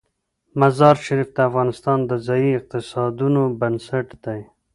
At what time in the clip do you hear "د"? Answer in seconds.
1.35-1.37, 2.09-2.11